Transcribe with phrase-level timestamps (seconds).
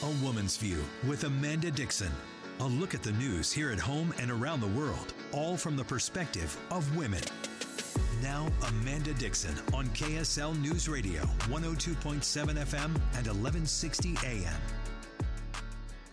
[0.00, 2.12] A Woman's View with Amanda Dickson.
[2.60, 5.82] A look at the news here at home and around the world, all from the
[5.82, 7.20] perspective of women.
[8.22, 14.54] Now, Amanda Dickson on KSL News Radio, 102.7 FM and 1160 AM.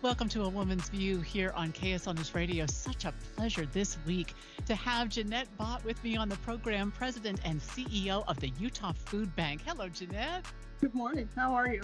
[0.02, 2.66] Welcome to A Woman's View here on KSL News Radio.
[2.66, 4.34] Such a pleasure this week
[4.66, 8.94] to have Ginette Bott with me on the program, President and CEO of the Utah
[8.94, 9.62] Food Bank.
[9.64, 10.46] Hello, Ginette.
[10.82, 11.30] Good morning.
[11.36, 11.84] How are you?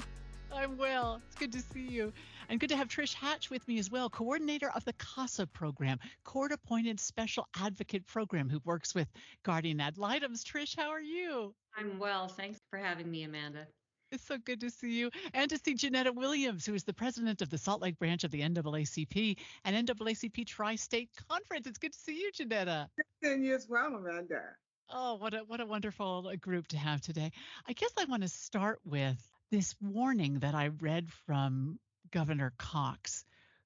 [0.54, 1.22] I'm well.
[1.28, 2.12] It's good to see you.
[2.50, 6.00] And good to have Trish Hatch with me as well, coordinator of the CASA program,
[6.24, 9.08] court appointed special advocate program who works with
[9.44, 10.44] guardian ad litems.
[10.44, 11.54] Trish, how are you?
[11.78, 12.28] I'm well.
[12.28, 13.66] Thanks for having me, Amanda.
[14.12, 17.42] It's so good to see you and to see Jeanetta Williams, who is the president
[17.42, 21.66] of the Salt Lake branch of the NAACP and NAACP Tri State Conference.
[21.66, 22.88] It's good to see you, Jeanetta.
[23.24, 24.42] And you as well, Amanda.
[24.90, 27.32] Oh, what a what a wonderful group to have today.
[27.66, 31.78] I guess I want to start with this warning that I read from
[32.12, 33.26] Governor Cox,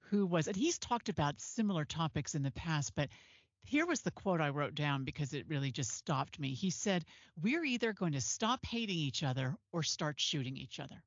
[0.10, 3.10] who was, and he's talked about similar topics in the past, but
[3.64, 6.54] here was the quote I wrote down because it really just stopped me.
[6.54, 7.06] He said,
[7.42, 11.02] We're either going to stop hating each other or start shooting each other.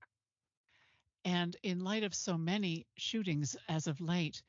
[1.24, 4.42] And in light of so many shootings as of late,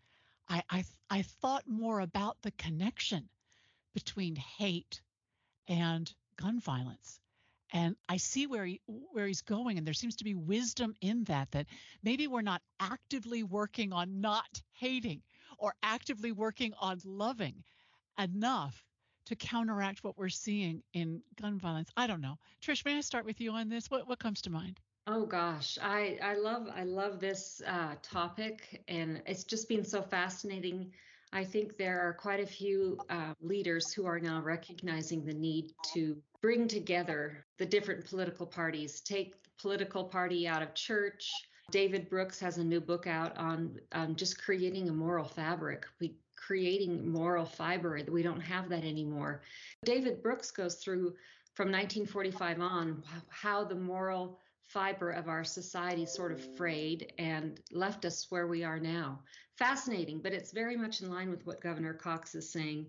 [0.47, 3.29] I, I, I thought more about the connection
[3.93, 5.01] between hate
[5.67, 7.19] and gun violence
[7.71, 11.23] and I see where he where he's going and there seems to be wisdom in
[11.25, 11.67] that that
[12.03, 15.21] maybe we're not actively working on not hating
[15.57, 17.63] or actively working on loving
[18.19, 18.85] enough
[19.25, 21.89] to counteract what we're seeing in gun violence.
[21.95, 22.37] I don't know.
[22.61, 23.89] Trish, may I start with you on this?
[23.89, 24.79] What what comes to mind?
[25.07, 30.01] Oh gosh, I I love I love this uh, topic, and it's just been so
[30.01, 30.93] fascinating.
[31.31, 35.73] I think there are quite a few uh, leaders who are now recognizing the need
[35.93, 41.31] to bring together the different political parties, take the political party out of church.
[41.71, 45.85] David Brooks has a new book out on um, just creating a moral fabric.
[45.99, 47.99] We creating moral fiber.
[48.09, 49.43] We don't have that anymore.
[49.85, 51.13] David Brooks goes through
[51.53, 58.05] from 1945 on how the moral fiber of our society sort of frayed and left
[58.05, 59.19] us where we are now.
[59.57, 62.85] Fascinating, but it's very much in line with what Governor Cox is saying.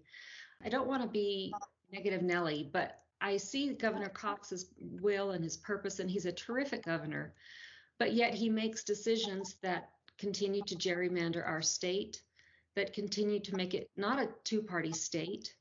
[0.64, 1.52] I don't want to be
[1.92, 6.84] negative Nelly, but I see Governor Cox's will and his purpose, and he's a terrific
[6.84, 7.34] governor.
[7.98, 12.22] But yet he makes decisions that continue to gerrymander our state,
[12.76, 15.54] that continue to make it not a two party state.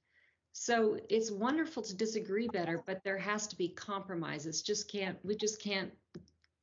[0.52, 4.62] So it's wonderful to disagree better, but there has to be compromises.
[4.62, 5.92] Just can't we just can't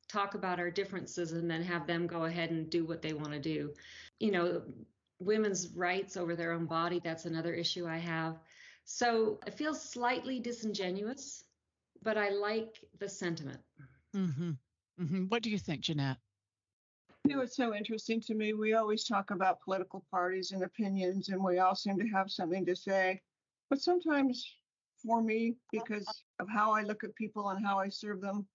[0.07, 3.31] talk about our differences and then have them go ahead and do what they want
[3.31, 3.73] to do.
[4.19, 4.61] You know,
[5.19, 8.37] women's rights over their own body, that's another issue I have.
[8.85, 11.43] So it feels slightly disingenuous,
[12.03, 13.59] but I like the sentiment.
[14.15, 14.51] Mm-hmm.
[15.01, 15.23] Mm-hmm.
[15.25, 16.17] What do you think, Ginette?
[17.25, 18.53] You know, it's so interesting to me.
[18.53, 22.65] We always talk about political parties and opinions, and we all seem to have something
[22.65, 23.21] to say.
[23.69, 24.45] But sometimes,
[25.05, 26.07] for me, because
[26.39, 28.47] of how I look at people and how I serve them,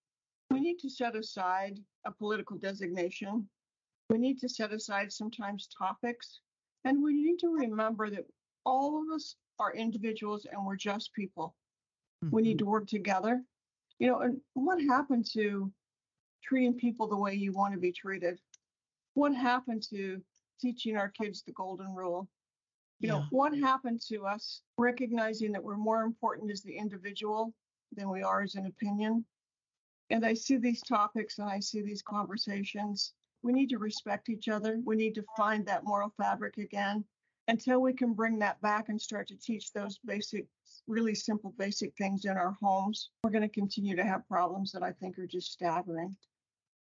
[0.51, 3.49] we need to set aside a political designation.
[4.11, 6.41] We need to set aside sometimes topics.
[6.85, 8.27] And we need to remember that
[8.65, 11.55] all of us are individuals and we're just people.
[12.25, 12.35] Mm-hmm.
[12.35, 13.43] We need to work together.
[13.99, 15.73] You know, and what happened to
[16.43, 18.39] treating people the way you want to be treated?
[19.15, 20.21] What happened to
[20.61, 22.29] teaching our kids the golden rule?
[23.03, 23.15] You yeah.
[23.15, 27.53] know, what happened to us recognizing that we're more important as the individual
[27.95, 29.25] than we are as an opinion?
[30.11, 33.13] And I see these topics and I see these conversations.
[33.43, 34.81] We need to respect each other.
[34.85, 37.05] We need to find that moral fabric again
[37.49, 40.47] until we can bring that back and start to teach those basic,
[40.87, 44.83] really simple, basic things in our homes, we're going to continue to have problems that
[44.85, 46.17] I think are just staggering.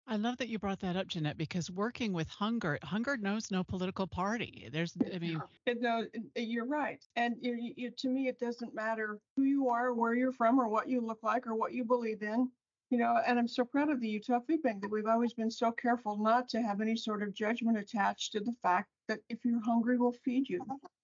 [0.09, 3.65] I love that you brought that up, Ginette, because working with hunger, hunger knows no
[3.65, 4.69] political party.
[4.73, 5.43] There's, I mean,
[5.81, 6.07] no,
[6.37, 7.05] you're right.
[7.17, 10.69] And you, you, to me, it doesn't matter who you are, where you're from, or
[10.69, 12.49] what you look like, or what you believe in.
[12.91, 15.51] You know, and I'm so proud of the Utah Food Bank that we've always been
[15.51, 19.45] so careful not to have any sort of judgment attached to the fact that if
[19.45, 20.61] you're hungry, we'll feed you.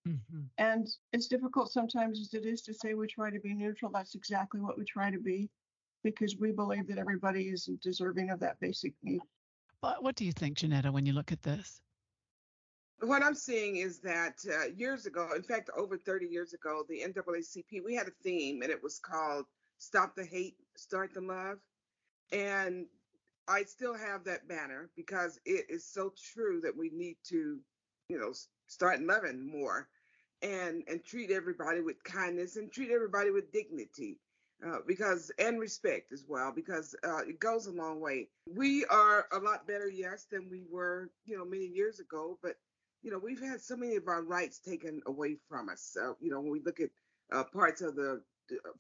[0.07, 0.43] Mm-hmm.
[0.59, 4.15] And as difficult sometimes as it is to say we try to be neutral, that's
[4.15, 5.51] exactly what we try to be
[6.03, 9.21] because we believe that everybody is deserving of that basic need.
[9.81, 11.81] But what do you think, Jeanetta, when you look at this?
[13.01, 17.01] What I'm seeing is that uh, years ago, in fact, over 30 years ago, the
[17.01, 19.47] NAACP, we had a theme and it was called
[19.79, 21.59] Stop the Hate, Start the Love.
[22.31, 22.87] And
[23.49, 27.59] I still have that banner because it is so true that we need to
[28.13, 28.33] you know,
[28.67, 29.89] start loving more
[30.43, 34.19] and and treat everybody with kindness and treat everybody with dignity.
[34.67, 38.29] Uh, because and respect as well because uh, it goes a long way.
[38.47, 42.39] We are a lot better, yes, than we were, you know, many years ago.
[42.43, 42.57] But
[43.03, 45.91] you know, we've had so many of our rights taken away from us.
[45.93, 46.91] So you know, when we look at
[47.33, 48.23] uh, parts of the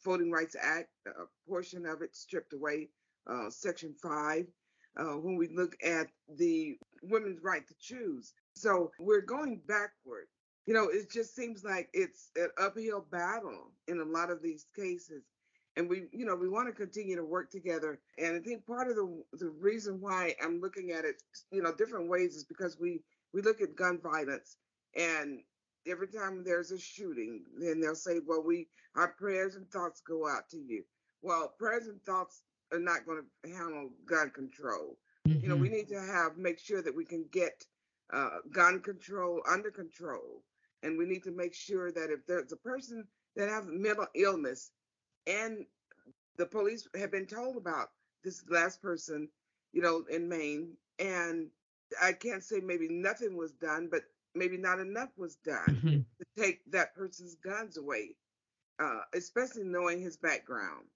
[0.04, 2.88] Voting Rights Act, a portion of it stripped away,
[3.28, 4.46] uh, Section Five.
[4.94, 6.06] Uh, when we look at
[6.36, 10.26] the women's right to choose, so we're going backward.
[10.66, 14.66] You know, it just seems like it's an uphill battle in a lot of these
[14.76, 15.24] cases
[15.76, 18.88] and we you know we want to continue to work together and i think part
[18.88, 22.78] of the the reason why i'm looking at it you know different ways is because
[22.78, 23.00] we
[23.32, 24.56] we look at gun violence
[24.96, 25.40] and
[25.86, 30.28] every time there's a shooting then they'll say well we our prayers and thoughts go
[30.28, 30.82] out to you
[31.22, 32.42] well prayers and thoughts
[32.72, 34.96] are not going to handle gun control
[35.26, 35.40] mm-hmm.
[35.40, 35.76] you know we mm-hmm.
[35.76, 37.64] need to have make sure that we can get
[38.12, 40.42] uh, gun control under control
[40.82, 44.70] and we need to make sure that if there's a person that has mental illness
[45.26, 45.64] and
[46.36, 47.90] the police have been told about
[48.24, 49.28] this last person,
[49.72, 50.72] you know, in Maine.
[50.98, 51.48] And
[52.00, 54.02] I can't say maybe nothing was done, but
[54.34, 55.88] maybe not enough was done mm-hmm.
[55.98, 58.16] to take that person's guns away,
[58.80, 60.86] uh, especially knowing his background.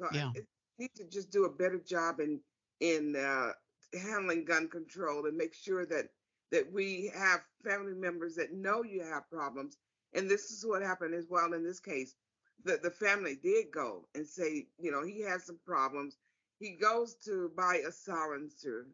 [0.00, 0.30] So yeah.
[0.36, 0.40] I,
[0.78, 2.38] need to just do a better job in
[2.80, 3.52] in uh,
[3.98, 6.08] handling gun control and make sure that
[6.52, 9.78] that we have family members that know you have problems.
[10.12, 12.14] And this is what happened as well in this case
[12.64, 16.16] the, the family did go and say, you know, he has some problems.
[16.58, 18.86] He goes to buy a silencer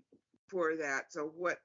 [0.49, 1.13] for that.
[1.13, 1.59] So what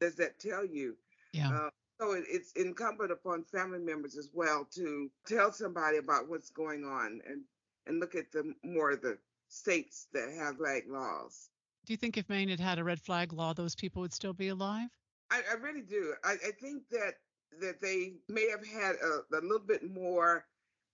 [0.00, 0.96] does that tell you?
[1.32, 1.50] Yeah.
[1.50, 6.50] Uh, so it, it's incumbent upon family members as well to tell somebody about what's
[6.50, 7.42] going on and
[7.86, 9.18] and look at the more of the
[9.48, 11.48] states that have flag laws.
[11.86, 14.34] Do you think if Maine had had a red flag law, those people would still
[14.34, 14.90] be alive?
[15.30, 16.14] I, I really do.
[16.22, 17.14] I, I, think that
[17.60, 20.44] that they may have had a, a little bit more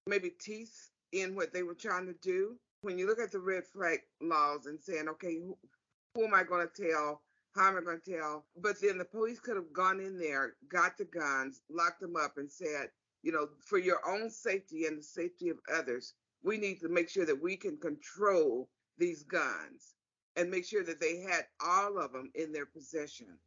[0.07, 2.57] maybe teeth in what they were trying to do.
[2.83, 5.57] When you look at the red flag laws and saying, okay, who,
[6.15, 7.23] who am I going to tell?
[7.55, 8.45] How am I going to tell?
[8.57, 12.37] But then the police could have gone in there, got the guns, locked them up,
[12.37, 12.89] and said,
[13.23, 17.09] you know, for your own safety and the safety of others, we need to make
[17.09, 18.69] sure that we can control
[18.99, 19.95] these guns
[20.37, 23.39] and make sure that they had all of them in their possession.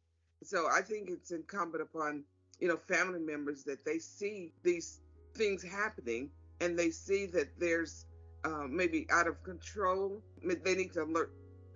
[0.42, 2.24] So I think it's incumbent upon,
[2.58, 5.00] you know, family members that they see these
[5.36, 8.06] things happening and they see that there's
[8.44, 10.22] uh, maybe out of control,
[10.64, 11.32] they need to alert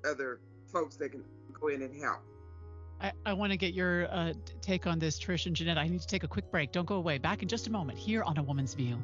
[0.08, 0.40] other
[0.73, 1.25] folks that can
[1.61, 2.20] go in and help.
[3.00, 5.76] I, I want to get your uh, take on this, Trish and Ginette.
[5.76, 6.70] I need to take a quick break.
[6.70, 7.19] Don't go away.
[7.19, 8.96] Back in just a moment here on A Woman's View.